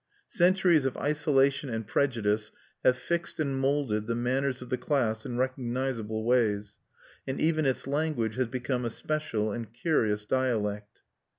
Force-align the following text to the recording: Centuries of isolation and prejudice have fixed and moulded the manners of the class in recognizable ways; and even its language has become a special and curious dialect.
Centuries 0.29 0.83
of 0.85 0.97
isolation 0.97 1.69
and 1.69 1.85
prejudice 1.85 2.49
have 2.83 2.97
fixed 2.97 3.39
and 3.39 3.59
moulded 3.59 4.07
the 4.07 4.15
manners 4.15 4.59
of 4.59 4.69
the 4.71 4.77
class 4.79 5.27
in 5.27 5.37
recognizable 5.37 6.23
ways; 6.23 6.79
and 7.27 7.39
even 7.39 7.67
its 7.67 7.85
language 7.85 8.33
has 8.33 8.47
become 8.47 8.83
a 8.83 8.89
special 8.89 9.51
and 9.51 9.71
curious 9.73 10.25
dialect. 10.25 11.01